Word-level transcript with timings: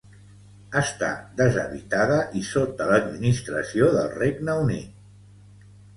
Està 0.79 1.09
deshabitada 1.41 2.17
i 2.41 2.43
sota 2.49 2.89
l'administració 2.93 3.91
del 3.99 4.11
Regne 4.17 4.57
Unit. 4.63 5.69